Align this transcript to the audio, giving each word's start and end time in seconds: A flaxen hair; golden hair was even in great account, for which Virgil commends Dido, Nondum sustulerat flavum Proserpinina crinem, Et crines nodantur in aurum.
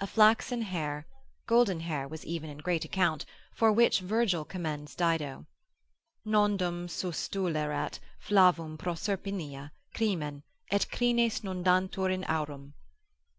A 0.00 0.06
flaxen 0.06 0.62
hair; 0.62 1.06
golden 1.44 1.80
hair 1.80 2.08
was 2.08 2.24
even 2.24 2.48
in 2.48 2.56
great 2.56 2.86
account, 2.86 3.26
for 3.52 3.70
which 3.70 4.00
Virgil 4.00 4.42
commends 4.42 4.94
Dido, 4.94 5.44
Nondum 6.26 6.86
sustulerat 6.88 7.98
flavum 8.18 8.78
Proserpinina 8.78 9.72
crinem, 9.94 10.44
Et 10.70 10.86
crines 10.90 11.42
nodantur 11.42 12.08
in 12.10 12.24
aurum. 12.24 12.72